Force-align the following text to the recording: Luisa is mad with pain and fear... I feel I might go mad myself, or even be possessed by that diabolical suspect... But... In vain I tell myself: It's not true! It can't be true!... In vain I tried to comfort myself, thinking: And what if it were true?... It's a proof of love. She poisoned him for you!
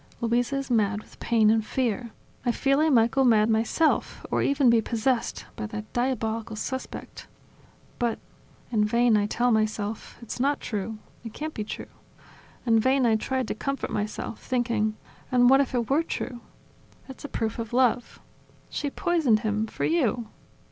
Luisa 0.19 0.55
is 0.55 0.71
mad 0.71 0.99
with 0.99 1.19
pain 1.19 1.51
and 1.51 1.63
fear... 1.63 2.09
I 2.43 2.51
feel 2.51 2.79
I 2.79 2.89
might 2.89 3.11
go 3.11 3.23
mad 3.23 3.51
myself, 3.51 4.25
or 4.31 4.41
even 4.41 4.67
be 4.67 4.81
possessed 4.81 5.45
by 5.55 5.67
that 5.67 5.93
diabolical 5.93 6.55
suspect... 6.55 7.27
But... 7.99 8.17
In 8.71 8.83
vain 8.83 9.15
I 9.15 9.27
tell 9.27 9.51
myself: 9.51 10.17
It's 10.19 10.39
not 10.39 10.59
true! 10.59 10.97
It 11.23 11.33
can't 11.33 11.53
be 11.53 11.63
true!... 11.63 11.85
In 12.65 12.79
vain 12.79 13.05
I 13.05 13.15
tried 13.15 13.47
to 13.49 13.53
comfort 13.53 13.91
myself, 13.91 14.41
thinking: 14.43 14.95
And 15.31 15.51
what 15.51 15.61
if 15.61 15.75
it 15.75 15.87
were 15.87 16.01
true?... 16.01 16.39
It's 17.07 17.23
a 17.23 17.29
proof 17.29 17.59
of 17.59 17.71
love. 17.71 18.19
She 18.71 18.89
poisoned 18.89 19.41
him 19.41 19.67
for 19.67 19.85
you! 19.85 20.29